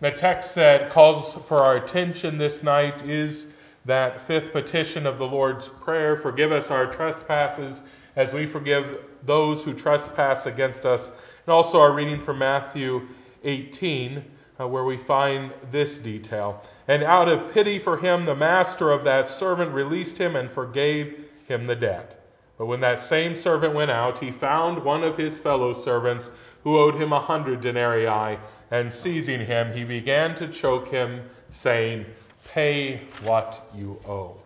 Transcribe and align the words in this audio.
The 0.00 0.10
text 0.10 0.54
that 0.54 0.88
calls 0.88 1.34
for 1.34 1.58
our 1.58 1.76
attention 1.76 2.38
this 2.38 2.62
night 2.62 3.04
is 3.04 3.52
that 3.84 4.22
fifth 4.22 4.50
petition 4.50 5.06
of 5.06 5.18
the 5.18 5.26
Lord's 5.26 5.68
Prayer 5.68 6.16
Forgive 6.16 6.52
us 6.52 6.70
our 6.70 6.86
trespasses 6.86 7.82
as 8.16 8.32
we 8.32 8.46
forgive 8.46 9.10
those 9.24 9.62
who 9.62 9.74
trespass 9.74 10.46
against 10.46 10.86
us. 10.86 11.08
And 11.46 11.52
also 11.52 11.78
our 11.78 11.92
reading 11.92 12.18
from 12.18 12.38
Matthew 12.38 13.02
18, 13.44 14.24
uh, 14.58 14.66
where 14.66 14.84
we 14.84 14.96
find 14.96 15.52
this 15.70 15.98
detail. 15.98 16.62
And 16.88 17.02
out 17.02 17.28
of 17.28 17.52
pity 17.52 17.78
for 17.78 17.98
him, 17.98 18.24
the 18.24 18.34
master 18.34 18.90
of 18.90 19.04
that 19.04 19.28
servant 19.28 19.70
released 19.72 20.16
him 20.16 20.34
and 20.34 20.50
forgave 20.50 21.26
him 21.46 21.66
the 21.66 21.76
debt. 21.76 22.16
But 22.56 22.66
when 22.66 22.80
that 22.80 23.00
same 23.00 23.34
servant 23.34 23.74
went 23.74 23.90
out, 23.90 24.18
he 24.18 24.30
found 24.30 24.82
one 24.82 25.04
of 25.04 25.18
his 25.18 25.38
fellow 25.38 25.74
servants 25.74 26.30
who 26.64 26.78
owed 26.78 26.94
him 26.94 27.12
a 27.12 27.20
hundred 27.20 27.60
denarii, 27.60 28.38
and 28.70 28.92
seizing 28.92 29.44
him, 29.44 29.72
he 29.72 29.84
began 29.84 30.34
to 30.36 30.48
choke 30.48 30.88
him, 30.88 31.22
saying, 31.50 32.06
Pay 32.44 33.02
what 33.22 33.68
you 33.74 34.00
owe. 34.08 34.36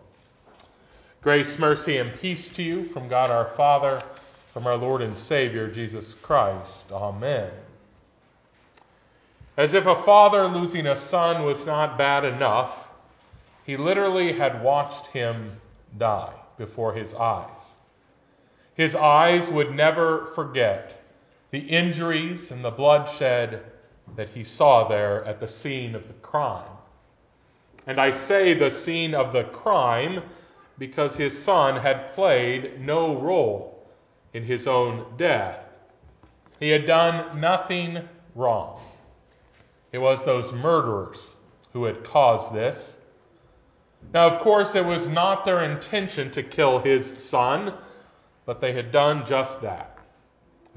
Grace, 1.21 1.57
mercy, 1.57 1.97
and 1.97 2.13
peace 2.19 2.49
to 2.49 2.63
you 2.63 2.83
from 2.83 3.07
God 3.07 3.31
our 3.31 3.45
Father, 3.45 3.99
from 4.47 4.67
our 4.67 4.77
Lord 4.77 5.01
and 5.01 5.17
Savior, 5.17 5.67
Jesus 5.67 6.13
Christ. 6.13 6.91
Amen. 6.91 7.49
As 9.57 9.73
if 9.73 9.85
a 9.85 9.95
father 9.95 10.47
losing 10.47 10.87
a 10.87 10.95
son 10.95 11.43
was 11.43 11.65
not 11.65 11.97
bad 11.97 12.25
enough, 12.25 12.89
he 13.65 13.77
literally 13.77 14.33
had 14.33 14.61
watched 14.61 15.07
him 15.07 15.59
die 15.97 16.33
before 16.57 16.93
his 16.93 17.13
eyes. 17.13 17.75
His 18.75 18.95
eyes 18.95 19.49
would 19.49 19.73
never 19.73 20.25
forget 20.27 21.01
the 21.51 21.59
injuries 21.59 22.51
and 22.51 22.63
the 22.63 22.71
bloodshed 22.71 23.63
that 24.15 24.29
he 24.29 24.43
saw 24.43 24.87
there 24.87 25.23
at 25.25 25.39
the 25.39 25.47
scene 25.47 25.95
of 25.95 26.07
the 26.07 26.13
crime. 26.15 26.67
And 27.87 27.99
I 27.99 28.11
say 28.11 28.53
the 28.53 28.71
scene 28.71 29.13
of 29.13 29.33
the 29.33 29.43
crime 29.45 30.23
because 30.77 31.15
his 31.15 31.37
son 31.37 31.81
had 31.81 32.13
played 32.13 32.81
no 32.81 33.15
role 33.19 33.87
in 34.33 34.43
his 34.43 34.67
own 34.67 35.05
death. 35.17 35.67
He 36.59 36.69
had 36.69 36.85
done 36.85 37.39
nothing 37.39 38.07
wrong. 38.33 38.79
It 39.91 39.99
was 39.99 40.23
those 40.25 40.51
murderers 40.51 41.29
who 41.73 41.85
had 41.85 42.03
caused 42.03 42.53
this. 42.53 42.97
Now, 44.13 44.27
of 44.27 44.39
course, 44.39 44.75
it 44.75 44.85
was 44.85 45.07
not 45.07 45.45
their 45.45 45.63
intention 45.63 46.31
to 46.31 46.43
kill 46.43 46.79
his 46.79 47.23
son 47.23 47.73
but 48.45 48.61
they 48.61 48.73
had 48.73 48.91
done 48.91 49.25
just 49.25 49.61
that. 49.61 49.94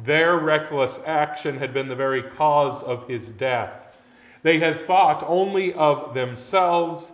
Their 0.02 0.36
reckless 0.36 1.00
action 1.04 1.58
had 1.58 1.74
been 1.74 1.88
the 1.88 1.96
very 1.96 2.22
cause 2.22 2.82
of 2.82 3.08
his 3.08 3.30
death. 3.30 3.96
They 4.42 4.58
had 4.60 4.78
thought 4.78 5.24
only 5.26 5.74
of 5.74 6.14
themselves, 6.14 7.12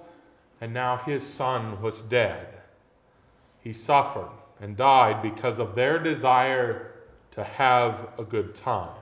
and 0.60 0.74
now 0.74 0.98
his 0.98 1.26
son 1.26 1.80
was 1.80 2.02
dead. 2.02 2.46
He 3.60 3.72
suffered 3.72 4.30
and 4.60 4.76
died 4.76 5.22
because 5.22 5.58
of 5.58 5.74
their 5.74 5.98
desire 5.98 6.92
to 7.30 7.42
have 7.42 8.08
a 8.18 8.24
good 8.24 8.54
time. 8.54 8.96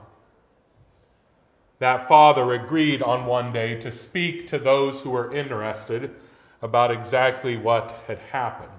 That 1.79 2.07
father 2.07 2.53
agreed 2.53 3.01
on 3.01 3.25
one 3.25 3.51
day 3.51 3.79
to 3.81 3.91
speak 3.91 4.47
to 4.47 4.57
those 4.57 5.01
who 5.01 5.09
were 5.09 5.33
interested 5.33 6.15
about 6.61 6.91
exactly 6.91 7.57
what 7.57 7.91
had 8.07 8.19
happened. 8.19 8.71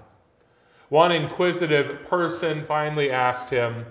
One 0.89 1.11
inquisitive 1.11 2.03
person 2.07 2.65
finally 2.65 3.11
asked 3.11 3.51
him, 3.51 3.85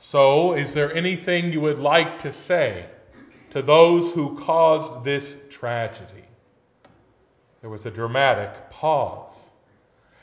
So, 0.00 0.54
is 0.54 0.74
there 0.74 0.92
anything 0.92 1.52
you 1.52 1.60
would 1.60 1.78
like 1.78 2.18
to 2.20 2.32
say 2.32 2.86
to 3.50 3.62
those 3.62 4.12
who 4.12 4.36
caused 4.36 5.04
this 5.04 5.38
tragedy? 5.50 6.24
There 7.60 7.70
was 7.70 7.86
a 7.86 7.90
dramatic 7.90 8.70
pause. 8.70 9.50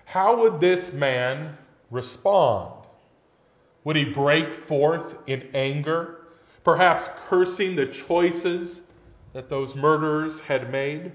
How 0.03 0.35
would 0.41 0.59
this 0.59 0.91
man 0.91 1.57
respond? 1.89 2.73
Would 3.85 3.95
he 3.95 4.05
break 4.05 4.53
forth 4.53 5.15
in 5.27 5.47
anger, 5.53 6.27
perhaps 6.65 7.09
cursing 7.27 7.75
the 7.77 7.85
choices 7.85 8.81
that 9.31 9.47
those 9.47 9.75
murderers 9.75 10.41
had 10.41 10.71
made? 10.71 11.13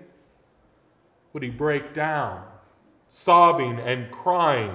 Would 1.34 1.42
he 1.42 1.50
break 1.50 1.92
down? 1.92 2.44
sobbing 3.14 3.78
and 3.80 4.10
crying, 4.10 4.74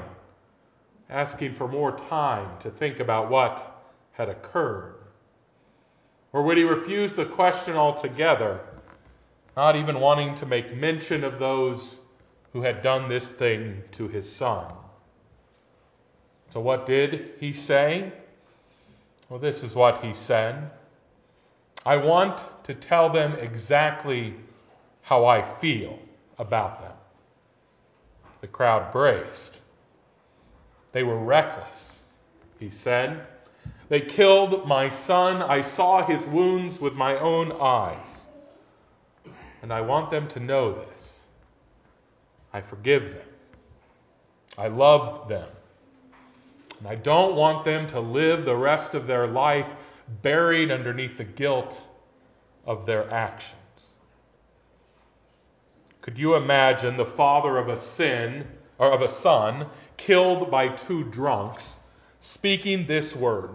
asking 1.10 1.52
for 1.52 1.68
more 1.68 1.92
time 1.92 2.48
to 2.60 2.70
think 2.70 3.00
about 3.00 3.32
what 3.32 3.77
had 4.18 4.30
occurred? 4.30 4.96
Or 6.34 6.42
would 6.42 6.58
he 6.58 6.64
refuse 6.64 7.16
the 7.16 7.26
question 7.26 7.76
altogether, 7.76 8.60
not 9.56 9.76
even 9.76 10.00
wanting 10.00 10.34
to 10.36 10.46
make 10.48 10.76
mention 10.76 11.24
of 11.24 11.38
those 11.38 12.00
who 12.52 12.64
had 12.64 12.82
done 12.82 13.08
this 13.08 13.32
thing 13.32 13.84
to 13.92 14.08
his 14.08 14.30
son? 14.30 14.74
So, 16.50 16.60
what 16.60 16.88
did 16.88 17.34
he 17.40 17.54
say? 17.54 18.12
Well, 19.30 19.40
this 19.40 19.64
is 19.64 19.76
what 19.76 20.04
he 20.04 20.14
said 20.14 20.72
I 21.86 21.96
want 21.96 22.44
to 22.64 22.74
tell 22.74 23.10
them 23.10 23.34
exactly 23.34 24.34
how 25.04 25.26
I 25.26 25.42
feel 25.44 26.00
about 26.40 26.82
them. 26.82 26.94
The 28.42 28.48
crowd 28.48 28.92
braced. 28.92 29.62
They 30.92 31.04
were 31.04 31.20
reckless, 31.20 32.00
he 32.60 32.70
said. 32.70 33.26
They 33.90 34.02
killed 34.02 34.68
my 34.68 34.90
son. 34.90 35.42
I 35.42 35.62
saw 35.62 36.06
his 36.06 36.26
wounds 36.26 36.82
with 36.82 36.94
my 36.94 37.18
own 37.18 37.54
eyes. 37.54 38.26
And 39.62 39.72
I 39.72 39.82
want 39.82 40.12
them 40.12 40.28
to 40.30 40.40
know 40.40 40.74
this. 40.74 41.26
I 42.54 42.62
forgive 42.62 43.14
them. 43.14 43.28
I 44.58 44.68
love 44.68 45.30
them. 45.30 45.48
And 46.80 46.88
I 46.88 46.96
don't 46.96 47.36
want 47.36 47.64
them 47.64 47.88
to 47.88 48.00
live 48.00 48.46
the 48.46 48.56
rest 48.56 48.94
of 48.94 49.08
their 49.08 49.26
life 49.26 49.74
buried 50.22 50.70
underneath 50.70 51.18
the 51.18 51.24
guilt 51.24 51.82
of 52.66 52.86
their 52.86 53.12
actions. 53.12 53.56
Could 56.02 56.18
you 56.18 56.36
imagine 56.36 56.98
the 56.98 57.06
father 57.06 57.58
of 57.58 57.68
a 57.68 57.78
sin, 57.78 58.48
or 58.78 58.92
of 58.92 59.02
a 59.02 59.10
son, 59.10 59.68
killed 59.98 60.52
by 60.52 60.70
two 60.70 61.04
drunks, 61.06 61.80
speaking 62.20 62.86
this 62.86 63.16
word 63.16 63.52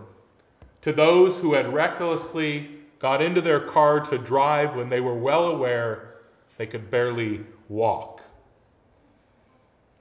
to 0.83 0.93
those 0.93 1.39
who 1.39 1.55
had 1.55 1.73
recklessly 1.73 2.71
got 2.99 3.23
into 3.23 3.41
their 3.41 3.61
car 3.61 4.01
to 4.01 4.19
drive 4.19 4.77
when 4.77 4.89
they 4.89 5.01
were 5.01 5.17
well 5.17 5.47
aware 5.47 6.15
they 6.59 6.67
could 6.67 6.91
barely 6.91 7.41
walk? 7.69 8.21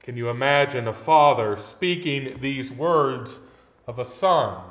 Can 0.02 0.16
you 0.16 0.28
imagine 0.28 0.88
a 0.88 0.92
father 0.92 1.56
speaking 1.56 2.36
these 2.40 2.72
words 2.72 3.40
of 3.86 3.98
a 3.98 4.04
son 4.04 4.62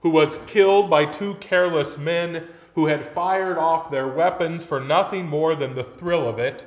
who 0.00 0.10
was 0.10 0.38
killed 0.46 0.90
by 0.90 1.06
two 1.06 1.34
careless 1.36 1.98
men 1.98 2.48
who 2.74 2.86
had 2.86 3.06
fired 3.06 3.58
off 3.58 3.90
their 3.90 4.08
weapons 4.08 4.64
for 4.64 4.80
nothing 4.80 5.26
more 5.26 5.54
than 5.54 5.74
the 5.74 5.84
thrill 5.84 6.28
of 6.28 6.38
it? 6.38 6.66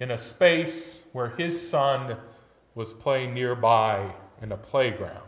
in 0.00 0.10
a 0.10 0.18
space 0.18 1.04
where 1.12 1.30
his 1.30 1.68
son 1.70 2.16
was 2.74 2.92
playing 2.92 3.32
nearby 3.32 4.12
in 4.42 4.52
a 4.52 4.56
playground? 4.56 5.25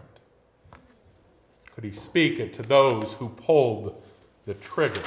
Could 1.79 1.85
he 1.85 1.93
speak 1.93 2.41
it 2.41 2.53
to 2.55 2.63
those 2.63 3.15
who 3.15 3.29
pulled 3.29 4.03
the 4.47 4.55
trigger? 4.55 5.01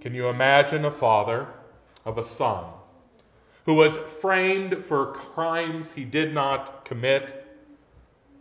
Can 0.00 0.12
you 0.16 0.26
imagine 0.26 0.84
a 0.84 0.90
father 0.90 1.46
of 2.04 2.18
a 2.18 2.24
son 2.24 2.64
who 3.66 3.74
was 3.74 3.98
framed 3.98 4.82
for 4.82 5.12
crimes 5.12 5.92
he 5.92 6.04
did 6.04 6.34
not 6.34 6.84
commit, 6.84 7.46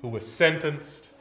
who 0.01 0.07
was 0.07 0.25
sentenced, 0.25 1.13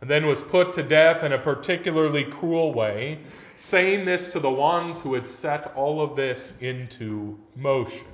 and 0.00 0.08
then 0.08 0.26
was 0.26 0.44
put 0.44 0.72
to 0.74 0.82
death 0.84 1.24
in 1.24 1.32
a 1.32 1.38
particularly 1.38 2.22
cruel 2.22 2.72
way, 2.72 3.18
saying 3.56 4.04
this 4.04 4.28
to 4.28 4.38
the 4.38 4.48
ones 4.48 5.02
who 5.02 5.14
had 5.14 5.26
set 5.26 5.72
all 5.74 6.00
of 6.00 6.14
this 6.14 6.54
into 6.60 7.36
motion. 7.56 8.06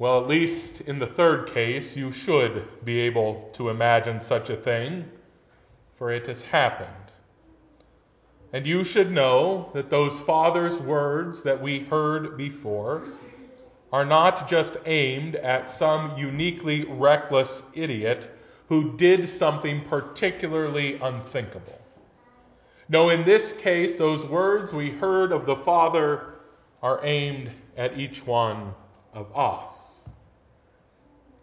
Well, 0.00 0.18
at 0.18 0.28
least 0.28 0.80
in 0.80 0.98
the 0.98 1.06
third 1.06 1.50
case, 1.50 1.94
you 1.94 2.10
should 2.10 2.66
be 2.86 3.00
able 3.00 3.50
to 3.52 3.68
imagine 3.68 4.22
such 4.22 4.48
a 4.48 4.56
thing, 4.56 5.04
for 5.96 6.10
it 6.10 6.26
has 6.26 6.40
happened. 6.40 6.88
And 8.54 8.66
you 8.66 8.82
should 8.82 9.10
know 9.10 9.68
that 9.74 9.90
those 9.90 10.18
Father's 10.18 10.80
words 10.80 11.42
that 11.42 11.60
we 11.60 11.80
heard 11.80 12.38
before 12.38 13.08
are 13.92 14.06
not 14.06 14.48
just 14.48 14.78
aimed 14.86 15.36
at 15.36 15.68
some 15.68 16.16
uniquely 16.16 16.84
reckless 16.84 17.62
idiot 17.74 18.34
who 18.70 18.96
did 18.96 19.28
something 19.28 19.84
particularly 19.84 20.94
unthinkable. 20.94 21.78
No, 22.88 23.10
in 23.10 23.22
this 23.24 23.52
case, 23.52 23.96
those 23.96 24.24
words 24.24 24.72
we 24.72 24.92
heard 24.92 25.30
of 25.30 25.44
the 25.44 25.56
Father 25.56 26.36
are 26.82 27.00
aimed 27.04 27.50
at 27.76 27.98
each 27.98 28.26
one 28.26 28.72
of 29.12 29.36
us. 29.36 30.04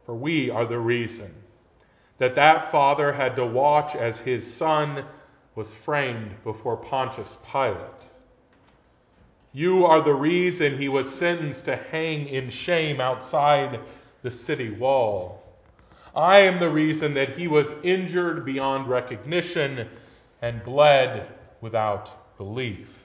For 0.05 0.15
we 0.15 0.49
are 0.49 0.65
the 0.65 0.79
reason 0.79 1.33
that 2.17 2.35
that 2.35 2.71
Father 2.71 3.13
had 3.13 3.35
to 3.35 3.45
watch 3.45 3.95
as 3.95 4.19
his 4.19 4.51
Son 4.51 5.05
was 5.55 5.73
framed 5.73 6.31
before 6.43 6.77
Pontius 6.77 7.37
Pilate, 7.51 8.05
You 9.53 9.85
are 9.85 10.01
the 10.01 10.13
reason 10.13 10.77
he 10.77 10.89
was 10.89 11.13
sentenced 11.13 11.65
to 11.65 11.75
hang 11.75 12.27
in 12.27 12.49
shame 12.49 13.01
outside 13.01 13.79
the 14.21 14.31
city 14.31 14.69
wall. 14.69 15.43
I 16.15 16.39
am 16.39 16.59
the 16.59 16.69
reason 16.69 17.13
that 17.15 17.37
he 17.37 17.47
was 17.47 17.73
injured 17.83 18.45
beyond 18.45 18.87
recognition 18.87 19.87
and 20.41 20.63
bled 20.63 21.27
without 21.61 22.37
belief. 22.37 23.03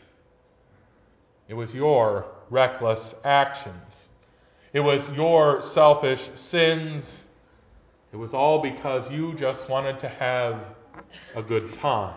It 1.49 1.55
was 1.55 1.75
your 1.75 2.27
reckless 2.49 3.15
actions. 3.25 4.09
It 4.73 4.81
was 4.81 5.11
your 5.13 5.61
selfish 5.61 6.31
sins. 6.35 7.25
It 8.13 8.17
was 8.17 8.33
all 8.33 8.61
because 8.61 9.11
you 9.11 9.35
just 9.35 9.69
wanted 9.69 9.99
to 10.01 10.09
have 10.09 10.65
a 11.35 11.43
good 11.43 11.71
time. 11.71 12.17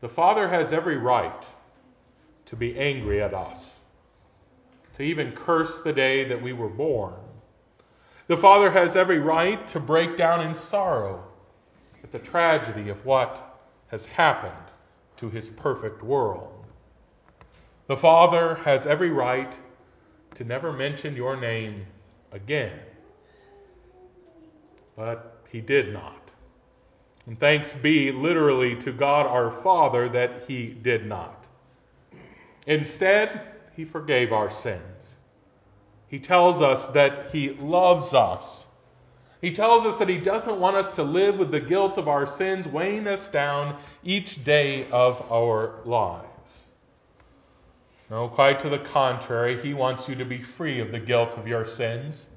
The 0.00 0.08
Father 0.08 0.46
has 0.48 0.72
every 0.72 0.98
right 0.98 1.46
to 2.44 2.56
be 2.56 2.78
angry 2.78 3.22
at 3.22 3.32
us, 3.32 3.80
to 4.92 5.02
even 5.02 5.32
curse 5.32 5.80
the 5.80 5.92
day 5.92 6.24
that 6.24 6.40
we 6.40 6.52
were 6.52 6.68
born. 6.68 7.14
The 8.26 8.36
Father 8.36 8.70
has 8.70 8.94
every 8.94 9.18
right 9.18 9.66
to 9.68 9.80
break 9.80 10.16
down 10.16 10.42
in 10.42 10.54
sorrow 10.54 11.24
at 12.02 12.12
the 12.12 12.18
tragedy 12.18 12.90
of 12.90 13.04
what 13.06 13.60
has 13.88 14.04
happened 14.04 14.52
to 15.16 15.30
his 15.30 15.48
perfect 15.48 16.02
world. 16.02 16.64
The 17.86 17.96
Father 17.96 18.56
has 18.56 18.86
every 18.86 19.10
right 19.10 19.58
to 20.34 20.44
never 20.44 20.72
mention 20.72 21.16
your 21.16 21.36
name 21.36 21.86
again. 22.32 22.78
But 24.96 25.42
he 25.50 25.60
did 25.60 25.92
not. 25.92 26.30
And 27.26 27.38
thanks 27.38 27.72
be 27.72 28.12
literally 28.12 28.76
to 28.76 28.92
God 28.92 29.26
our 29.26 29.50
Father 29.50 30.08
that 30.10 30.44
he 30.46 30.68
did 30.68 31.06
not. 31.06 31.48
Instead, 32.66 33.40
he 33.74 33.84
forgave 33.84 34.32
our 34.32 34.50
sins. 34.50 35.16
He 36.08 36.18
tells 36.18 36.62
us 36.62 36.86
that 36.88 37.30
he 37.30 37.50
loves 37.50 38.14
us. 38.14 38.66
He 39.40 39.52
tells 39.52 39.84
us 39.84 39.98
that 39.98 40.08
he 40.08 40.18
doesn't 40.18 40.58
want 40.58 40.76
us 40.76 40.92
to 40.92 41.02
live 41.02 41.38
with 41.38 41.50
the 41.50 41.60
guilt 41.60 41.98
of 41.98 42.08
our 42.08 42.26
sins 42.26 42.66
weighing 42.66 43.06
us 43.06 43.28
down 43.28 43.76
each 44.02 44.44
day 44.44 44.86
of 44.90 45.30
our 45.30 45.80
lives. 45.84 46.26
No, 48.08 48.28
quite 48.28 48.60
to 48.60 48.68
the 48.68 48.78
contrary, 48.78 49.60
he 49.60 49.74
wants 49.74 50.08
you 50.08 50.14
to 50.16 50.24
be 50.24 50.38
free 50.38 50.80
of 50.80 50.92
the 50.92 51.00
guilt 51.00 51.36
of 51.36 51.48
your 51.48 51.64
sins 51.64 52.28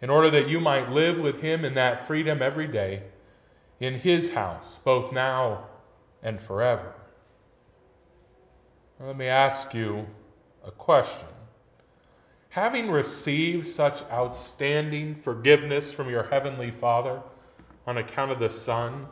in 0.00 0.08
order 0.08 0.30
that 0.30 0.48
you 0.48 0.60
might 0.60 0.90
live 0.90 1.18
with 1.18 1.40
him 1.40 1.64
in 1.64 1.74
that 1.74 2.06
freedom 2.06 2.40
every 2.40 2.66
day 2.66 3.02
in 3.78 3.94
his 3.94 4.32
house, 4.32 4.78
both 4.78 5.12
now 5.12 5.66
and 6.22 6.40
forever. 6.40 6.94
Let 8.98 9.16
me 9.16 9.26
ask 9.26 9.74
you 9.74 10.06
a 10.64 10.70
question. 10.70 11.28
Having 12.50 12.90
received 12.90 13.66
such 13.66 14.02
outstanding 14.10 15.14
forgiveness 15.14 15.92
from 15.92 16.10
your 16.10 16.24
heavenly 16.24 16.70
Father 16.70 17.22
on 17.86 17.98
account 17.98 18.32
of 18.32 18.38
the 18.40 18.50
Son, 18.50 19.06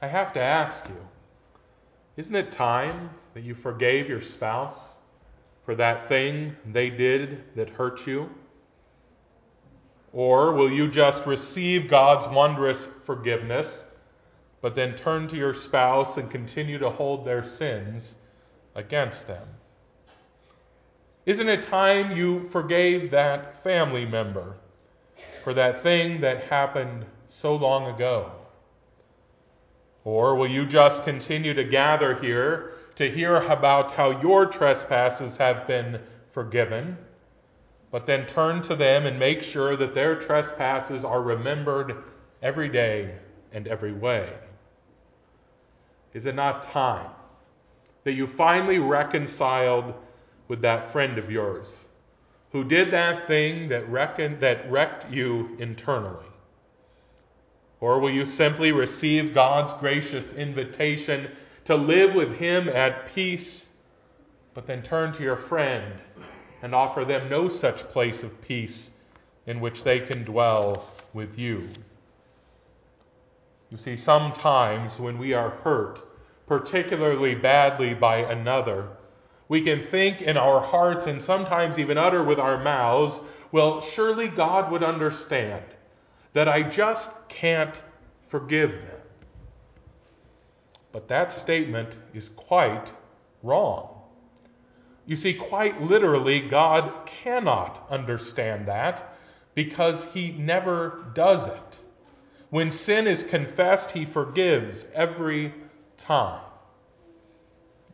I 0.00 0.06
have 0.06 0.32
to 0.32 0.40
ask 0.40 0.88
you 0.88 1.08
isn't 2.16 2.34
it 2.34 2.50
time 2.50 3.10
that 3.34 3.42
you 3.42 3.54
forgave 3.54 4.08
your 4.08 4.20
spouse 4.20 4.96
for 5.62 5.74
that 5.76 6.06
thing 6.06 6.56
they 6.66 6.90
did 6.90 7.54
that 7.54 7.70
hurt 7.70 8.06
you? 8.06 8.28
Or 10.12 10.52
will 10.52 10.70
you 10.70 10.90
just 10.90 11.26
receive 11.26 11.88
God's 11.88 12.26
wondrous 12.26 12.86
forgiveness, 12.86 13.86
but 14.60 14.74
then 14.74 14.96
turn 14.96 15.28
to 15.28 15.36
your 15.36 15.54
spouse 15.54 16.16
and 16.16 16.28
continue 16.28 16.78
to 16.78 16.90
hold 16.90 17.24
their 17.24 17.42
sins 17.42 18.16
against 18.74 19.28
them? 19.28 19.46
Isn't 21.26 21.48
it 21.48 21.62
time 21.62 22.16
you 22.16 22.42
forgave 22.48 23.10
that 23.12 23.62
family 23.62 24.04
member 24.04 24.56
for 25.44 25.54
that 25.54 25.82
thing 25.82 26.20
that 26.22 26.42
happened 26.44 27.04
so 27.28 27.54
long 27.54 27.94
ago? 27.94 28.32
Or 30.04 30.34
will 30.34 30.48
you 30.48 30.66
just 30.66 31.04
continue 31.04 31.54
to 31.54 31.64
gather 31.64 32.14
here 32.14 32.74
to 32.96 33.10
hear 33.10 33.36
about 33.36 33.92
how 33.92 34.20
your 34.20 34.46
trespasses 34.46 35.36
have 35.36 35.66
been 35.66 36.00
forgiven? 36.30 36.96
but 37.90 38.06
then 38.06 38.26
turn 38.26 38.62
to 38.62 38.76
them 38.76 39.06
and 39.06 39.18
make 39.18 39.42
sure 39.42 39.76
that 39.76 39.94
their 39.94 40.14
trespasses 40.14 41.04
are 41.04 41.22
remembered 41.22 42.04
every 42.42 42.68
day 42.68 43.16
and 43.52 43.66
every 43.66 43.92
way. 43.92 44.32
Is 46.14 46.26
it 46.26 46.34
not 46.34 46.62
time 46.62 47.10
that 48.04 48.12
you 48.12 48.26
finally 48.26 48.78
reconciled 48.78 49.94
with 50.48 50.62
that 50.62 50.84
friend 50.84 51.18
of 51.18 51.30
yours 51.30 51.84
who 52.52 52.64
did 52.64 52.90
that 52.90 53.26
thing 53.26 53.68
that, 53.68 53.88
reckon, 53.88 54.38
that 54.40 54.70
wrecked 54.70 55.10
you 55.10 55.56
internally? 55.58 56.26
Or 57.80 57.98
will 57.98 58.10
you 58.10 58.26
simply 58.26 58.72
receive 58.72 59.34
God's 59.34 59.72
gracious 59.74 60.34
invitation 60.34 61.30
to 61.64 61.74
live 61.74 62.14
with 62.14 62.36
Him 62.36 62.68
at 62.68 63.12
peace, 63.14 63.68
but 64.52 64.66
then 64.66 64.82
turn 64.82 65.12
to 65.12 65.22
your 65.22 65.36
friend 65.36 65.94
and 66.62 66.74
offer 66.74 67.04
them 67.04 67.30
no 67.30 67.48
such 67.48 67.84
place 67.84 68.22
of 68.22 68.40
peace 68.42 68.90
in 69.46 69.60
which 69.60 69.82
they 69.82 70.00
can 70.00 70.24
dwell 70.24 70.90
with 71.14 71.38
you. 71.38 71.68
You 73.70 73.78
see, 73.78 73.96
sometimes 73.96 75.00
when 75.00 75.16
we 75.16 75.32
are 75.32 75.50
hurt, 75.50 76.02
particularly 76.46 77.34
badly 77.34 77.94
by 77.94 78.18
another, 78.18 78.88
we 79.48 79.62
can 79.62 79.80
think 79.80 80.20
in 80.20 80.36
our 80.36 80.60
hearts 80.60 81.06
and 81.06 81.22
sometimes 81.22 81.78
even 81.78 81.96
utter 81.96 82.22
with 82.22 82.38
our 82.38 82.62
mouths, 82.62 83.20
well, 83.52 83.80
surely 83.80 84.28
God 84.28 84.70
would 84.70 84.82
understand 84.82 85.64
that 86.32 86.48
I 86.48 86.62
just 86.62 87.28
can't 87.28 87.82
forgive 88.22 88.72
them. 88.72 89.00
But 90.92 91.08
that 91.08 91.32
statement 91.32 91.96
is 92.14 92.28
quite 92.28 92.92
wrong. 93.42 94.00
You 95.06 95.16
see, 95.16 95.34
quite 95.34 95.82
literally, 95.82 96.40
God 96.40 97.06
cannot 97.06 97.86
understand 97.90 98.66
that 98.66 99.16
because 99.54 100.04
he 100.04 100.32
never 100.32 101.10
does 101.14 101.48
it. 101.48 101.78
When 102.50 102.70
sin 102.70 103.06
is 103.06 103.22
confessed, 103.22 103.90
he 103.92 104.04
forgives 104.04 104.86
every 104.94 105.54
time. 105.96 106.42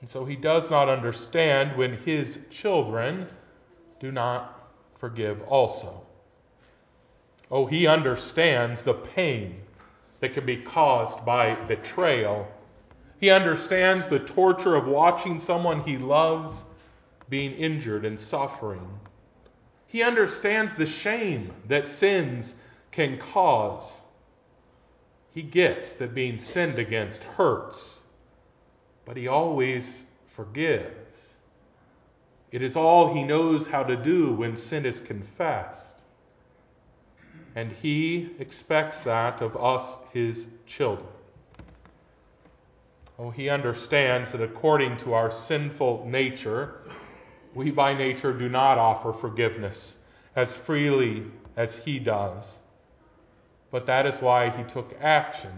And 0.01 0.09
so 0.09 0.25
he 0.25 0.37
does 0.37 0.71
not 0.71 0.89
understand 0.89 1.77
when 1.77 1.95
his 1.95 2.41
children 2.51 3.29
do 3.99 4.13
not 4.13 4.71
forgive 4.99 5.43
also. 5.45 6.06
Oh, 7.51 7.67
he 7.67 7.87
understands 7.87 8.83
the 8.83 8.95
pain 8.95 9.61
that 10.21 10.33
can 10.33 10.45
be 10.45 10.57
caused 10.57 11.25
by 11.25 11.55
betrayal. 11.55 12.49
He 13.21 13.31
understands 13.31 14.09
the 14.09 14.19
torture 14.19 14.75
of 14.75 14.87
watching 14.87 15.39
someone 15.39 15.81
he 15.81 15.97
loves 15.97 16.65
being 17.29 17.53
injured 17.53 18.05
and 18.05 18.19
suffering. 18.19 19.01
He 19.87 20.03
understands 20.03 20.75
the 20.75 20.87
shame 20.87 21.53
that 21.69 21.87
sins 21.87 22.55
can 22.91 23.19
cause. 23.19 24.01
He 25.33 25.43
gets 25.43 25.93
that 25.95 26.15
being 26.15 26.39
sinned 26.39 26.79
against 26.79 27.23
hurts, 27.23 28.03
but 29.05 29.17
he 29.17 29.29
always 29.29 30.07
forgives. 30.27 31.37
It 32.51 32.63
is 32.63 32.77
all 32.77 33.15
he 33.15 33.23
knows 33.23 33.67
how 33.69 33.83
to 33.83 33.97
do 33.97 34.33
when 34.33 34.57
sin 34.57 34.87
is 34.87 35.01
confessed. 35.01 35.96
And 37.57 37.73
he 37.73 38.29
expects 38.39 39.01
that 39.05 39.41
of 39.41 39.57
us, 39.57 39.97
his 40.13 40.49
children. 40.67 41.09
Oh, 43.19 43.31
he 43.31 43.49
understands 43.49 44.33
that 44.33 44.43
according 44.43 44.99
to 44.99 45.15
our 45.15 45.31
sinful 45.31 46.07
nature, 46.07 46.83
we 47.55 47.71
by 47.71 47.95
nature 47.95 48.35
do 48.35 48.51
not 48.51 48.77
offer 48.77 49.11
forgiveness 49.11 49.97
as 50.37 50.55
freely 50.55 51.25
as 51.57 51.79
he 51.79 51.99
does. 51.99 52.59
But 53.71 53.87
that 53.87 54.05
is 54.05 54.21
why 54.21 54.51
he 54.51 54.63
took 54.65 54.95
action. 55.01 55.53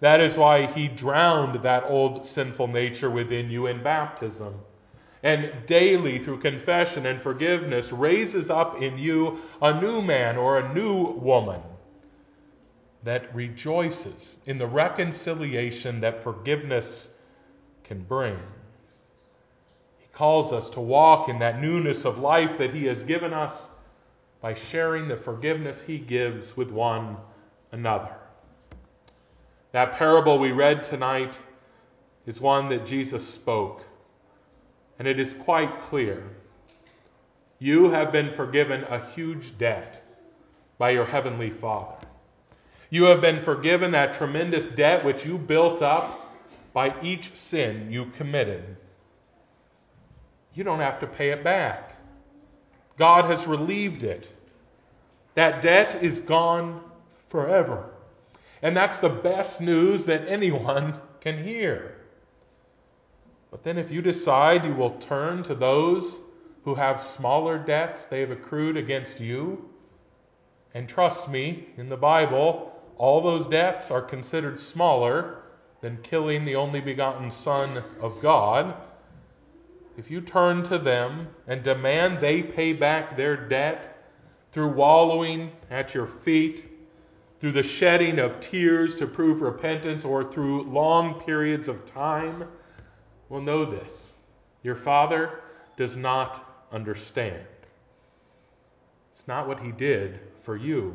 That 0.00 0.20
is 0.20 0.36
why 0.36 0.66
he 0.66 0.88
drowned 0.88 1.62
that 1.62 1.84
old 1.86 2.26
sinful 2.26 2.66
nature 2.66 3.08
within 3.08 3.48
you 3.48 3.68
in 3.68 3.80
baptism. 3.80 4.54
And 5.22 5.52
daily, 5.66 6.18
through 6.18 6.40
confession 6.40 7.06
and 7.06 7.20
forgiveness, 7.20 7.92
raises 7.92 8.50
up 8.50 8.82
in 8.82 8.98
you 8.98 9.38
a 9.60 9.80
new 9.80 10.02
man 10.02 10.36
or 10.36 10.58
a 10.58 10.74
new 10.74 11.12
woman 11.12 11.60
that 13.04 13.32
rejoices 13.34 14.34
in 14.46 14.58
the 14.58 14.66
reconciliation 14.66 16.00
that 16.00 16.22
forgiveness 16.22 17.10
can 17.84 18.00
bring 18.02 18.38
He 19.98 20.06
calls 20.12 20.52
us 20.52 20.70
to 20.70 20.80
walk 20.80 21.28
in 21.28 21.38
that 21.40 21.60
newness 21.60 22.04
of 22.04 22.18
life 22.18 22.58
that 22.58 22.74
He 22.74 22.86
has 22.86 23.02
given 23.02 23.32
us 23.32 23.70
by 24.40 24.54
sharing 24.54 25.08
the 25.08 25.16
forgiveness 25.16 25.82
He 25.82 25.98
gives 25.98 26.56
with 26.56 26.72
one 26.72 27.16
another. 27.70 28.14
That 29.72 29.92
parable 29.92 30.38
we 30.38 30.52
read 30.52 30.82
tonight 30.82 31.40
is 32.26 32.40
one 32.40 32.68
that 32.68 32.86
Jesus 32.86 33.26
spoke 33.26 33.84
And 34.98 35.08
it 35.08 35.18
is 35.18 35.32
quite 35.34 35.80
clear 35.80 36.22
you 37.58 37.90
have 37.90 38.10
been 38.10 38.30
forgiven 38.30 38.84
a 38.90 38.98
huge 38.98 39.56
debt 39.56 40.02
by 40.78 40.90
your 40.90 41.04
heavenly 41.04 41.50
Father. 41.50 41.96
You 42.90 43.04
have 43.04 43.20
been 43.20 43.40
forgiven 43.40 43.92
that 43.92 44.14
tremendous 44.14 44.66
debt 44.66 45.04
which 45.04 45.24
you 45.24 45.38
built 45.38 45.80
up 45.80 46.34
by 46.72 46.92
each 47.02 47.34
sin 47.34 47.86
you 47.90 48.06
committed. 48.06 48.76
You 50.54 50.64
don't 50.64 50.80
have 50.80 50.98
to 50.98 51.06
pay 51.06 51.30
it 51.30 51.44
back. 51.44 51.96
God 52.96 53.26
has 53.26 53.46
relieved 53.46 54.02
it. 54.02 54.30
That 55.34 55.62
debt 55.62 56.02
is 56.02 56.18
gone 56.18 56.82
forever. 57.28 57.90
And 58.60 58.76
that's 58.76 58.98
the 58.98 59.08
best 59.08 59.60
news 59.60 60.04
that 60.06 60.26
anyone 60.28 60.94
can 61.20 61.42
hear. 61.42 61.96
But 63.52 63.64
then, 63.64 63.76
if 63.76 63.90
you 63.90 64.00
decide 64.00 64.64
you 64.64 64.72
will 64.72 64.92
turn 64.92 65.42
to 65.42 65.54
those 65.54 66.20
who 66.64 66.74
have 66.74 66.98
smaller 67.00 67.58
debts 67.58 68.06
they 68.06 68.20
have 68.20 68.30
accrued 68.30 68.78
against 68.78 69.20
you, 69.20 69.68
and 70.72 70.88
trust 70.88 71.28
me, 71.28 71.68
in 71.76 71.90
the 71.90 71.96
Bible, 71.98 72.72
all 72.96 73.20
those 73.20 73.46
debts 73.46 73.90
are 73.90 74.00
considered 74.00 74.58
smaller 74.58 75.42
than 75.82 75.98
killing 76.02 76.46
the 76.46 76.56
only 76.56 76.80
begotten 76.80 77.30
Son 77.30 77.82
of 78.00 78.22
God. 78.22 78.74
If 79.98 80.10
you 80.10 80.22
turn 80.22 80.62
to 80.64 80.78
them 80.78 81.28
and 81.46 81.62
demand 81.62 82.20
they 82.20 82.42
pay 82.42 82.72
back 82.72 83.18
their 83.18 83.36
debt 83.36 84.02
through 84.50 84.72
wallowing 84.72 85.52
at 85.70 85.94
your 85.94 86.06
feet, 86.06 86.70
through 87.38 87.52
the 87.52 87.62
shedding 87.62 88.18
of 88.18 88.40
tears 88.40 88.96
to 88.96 89.06
prove 89.06 89.42
repentance, 89.42 90.06
or 90.06 90.24
through 90.24 90.62
long 90.62 91.20
periods 91.20 91.68
of 91.68 91.84
time, 91.84 92.44
well, 93.32 93.40
know 93.40 93.64
this 93.64 94.12
your 94.62 94.74
Father 94.76 95.40
does 95.74 95.96
not 95.96 96.66
understand. 96.70 97.40
It's 99.10 99.26
not 99.26 99.48
what 99.48 99.58
He 99.58 99.72
did 99.72 100.20
for 100.38 100.54
you. 100.54 100.94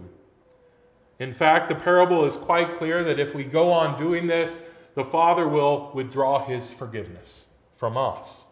In 1.17 1.33
fact, 1.33 1.67
the 1.67 1.73
parable 1.73 2.25
is 2.25 2.35
quite 2.35 2.75
clear 2.75 3.03
that 3.03 3.19
if 3.19 3.33
we 3.33 3.43
go 3.43 3.71
on 3.71 3.97
doing 3.97 4.27
this, 4.27 4.61
the 4.93 5.03
Father 5.03 5.47
will 5.47 5.89
withdraw 5.95 6.45
his 6.45 6.71
forgiveness 6.71 7.47
from 7.75 7.97
us. 7.97 8.45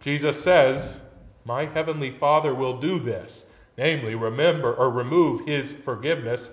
Jesus 0.00 0.42
says, 0.42 1.00
My 1.46 1.64
heavenly 1.64 2.10
Father 2.10 2.54
will 2.54 2.78
do 2.78 2.98
this, 2.98 3.46
namely, 3.78 4.14
remember 4.14 4.74
or 4.74 4.90
remove 4.90 5.46
his 5.46 5.72
forgiveness 5.72 6.50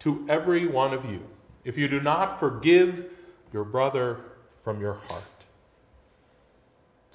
to 0.00 0.26
every 0.28 0.66
one 0.66 0.92
of 0.92 1.06
you, 1.06 1.26
if 1.64 1.78
you 1.78 1.88
do 1.88 2.02
not 2.02 2.38
forgive 2.38 3.06
your 3.50 3.64
brother 3.64 4.20
from 4.62 4.78
your 4.78 4.94
heart. 5.08 5.24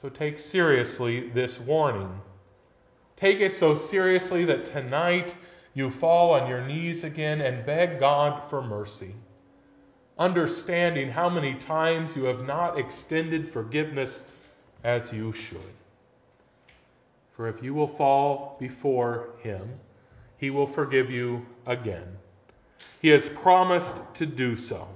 So 0.06 0.10
take 0.10 0.38
seriously 0.38 1.30
this 1.30 1.60
warning. 1.60 2.22
Take 3.16 3.40
it 3.40 3.56
so 3.56 3.74
seriously 3.74 4.46
that 4.46 4.64
tonight 4.64 5.34
you 5.74 5.90
fall 5.90 6.36
on 6.36 6.48
your 6.48 6.62
knees 6.62 7.04
again 7.04 7.42
and 7.42 7.66
beg 7.66 7.98
God 8.00 8.44
for 8.48 8.62
mercy, 8.62 9.16
understanding 10.20 11.10
how 11.10 11.28
many 11.28 11.56
times 11.56 12.16
you 12.16 12.26
have 12.26 12.46
not 12.46 12.78
extended 12.78 13.50
forgiveness 13.50 14.26
as 14.84 15.12
you 15.12 15.34
should. 15.34 15.74
For 17.32 17.48
if 17.48 17.64
you 17.64 17.74
will 17.74 17.88
fall 17.88 18.58
before 18.60 19.30
Him, 19.40 19.68
He 20.38 20.52
will 20.52 20.68
forgive 20.68 21.10
you 21.10 21.44
again. 21.66 22.16
He 23.02 23.08
has 23.08 23.28
promised 23.28 24.04
to 24.14 24.28
do 24.28 24.56
so. 24.56 24.88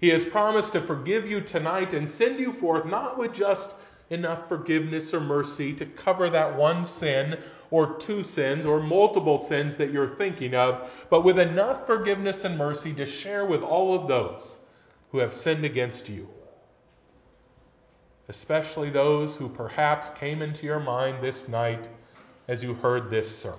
He 0.00 0.08
has 0.08 0.24
promised 0.24 0.72
to 0.72 0.80
forgive 0.80 1.30
you 1.30 1.42
tonight 1.42 1.92
and 1.92 2.08
send 2.08 2.40
you 2.40 2.54
forth 2.54 2.86
not 2.86 3.18
with 3.18 3.34
just 3.34 3.76
enough 4.10 4.48
forgiveness 4.48 5.14
or 5.14 5.20
mercy 5.20 5.72
to 5.72 5.86
cover 5.86 6.28
that 6.28 6.56
one 6.56 6.84
sin 6.84 7.38
or 7.70 7.96
two 7.96 8.22
sins 8.22 8.66
or 8.66 8.80
multiple 8.80 9.38
sins 9.38 9.76
that 9.76 9.92
you're 9.92 10.08
thinking 10.08 10.54
of, 10.54 11.06
but 11.08 11.24
with 11.24 11.38
enough 11.38 11.86
forgiveness 11.86 12.44
and 12.44 12.58
mercy 12.58 12.92
to 12.92 13.06
share 13.06 13.46
with 13.46 13.62
all 13.62 13.94
of 13.94 14.08
those 14.08 14.58
who 15.12 15.18
have 15.18 15.32
sinned 15.32 15.64
against 15.64 16.08
you. 16.08 16.28
Especially 18.28 18.90
those 18.90 19.36
who 19.36 19.48
perhaps 19.48 20.10
came 20.10 20.42
into 20.42 20.66
your 20.66 20.80
mind 20.80 21.22
this 21.22 21.48
night 21.48 21.88
as 22.48 22.62
you 22.62 22.74
heard 22.74 23.10
this 23.10 23.34
sermon. 23.34 23.58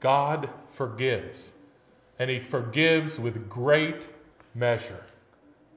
God 0.00 0.48
forgives, 0.72 1.52
and 2.18 2.30
He 2.30 2.38
forgives 2.38 3.18
with 3.18 3.48
great 3.48 4.08
measure. 4.54 5.04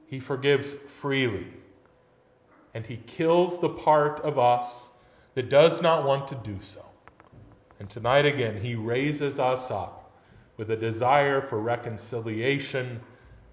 He 0.06 0.20
forgives 0.20 0.74
freely, 0.74 1.46
and 2.74 2.86
He 2.86 2.96
kills 3.06 3.60
the 3.60 3.68
part 3.68 4.20
of 4.20 4.38
us 4.38 4.90
that 5.34 5.48
does 5.48 5.82
not 5.82 6.04
want 6.04 6.28
to 6.28 6.34
do 6.36 6.56
so. 6.60 6.84
And 7.82 7.90
tonight 7.90 8.26
again, 8.26 8.60
he 8.60 8.76
raises 8.76 9.38
us 9.38 9.70
up 9.70 10.12
with 10.56 10.70
a 10.70 10.76
desire 10.76 11.40
for 11.40 11.58
reconciliation 11.60 13.00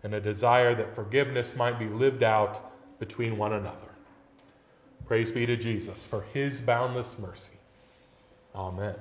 and 0.03 0.13
a 0.13 0.21
desire 0.21 0.75
that 0.75 0.93
forgiveness 0.93 1.55
might 1.55 1.79
be 1.79 1.87
lived 1.87 2.23
out 2.23 2.59
between 2.99 3.37
one 3.37 3.53
another. 3.53 3.89
Praise 5.07 5.31
be 5.31 5.45
to 5.47 5.57
Jesus 5.57 6.05
for 6.05 6.21
his 6.33 6.61
boundless 6.61 7.17
mercy. 7.17 7.57
Amen. 8.53 8.95